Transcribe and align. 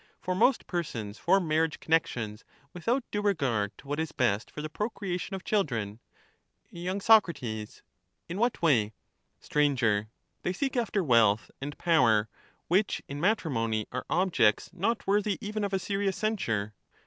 For 0.19 0.33
most 0.33 0.65
persons 0.65 1.19
form 1.19 1.47
marriage 1.47 1.79
connexions 1.79 2.43
without 2.73 3.03
due 3.11 3.21
regard 3.21 3.77
to 3.77 3.87
what 3.87 3.99
is 3.99 4.11
best 4.11 4.49
for 4.49 4.63
the 4.63 4.67
procreation 4.67 5.35
of 5.35 5.43
children. 5.43 5.99
Y. 6.71 6.97
Soc. 6.97 7.29
In 7.43 7.67
what 8.39 8.63
way? 8.63 8.93
Str. 9.41 9.59
They 10.41 10.53
seek 10.53 10.75
after 10.75 11.03
wealth 11.03 11.51
and 11.61 11.77
power, 11.77 12.29
which 12.67 13.03
in 13.07 13.21
matri 13.21 13.51
mony 13.51 13.85
are 13.91 14.07
objects 14.09 14.71
not 14.73 15.05
worthy 15.05 15.37
even 15.39 15.63
of 15.63 15.71
a 15.71 15.77
serious 15.77 16.17
censure. 16.17 16.73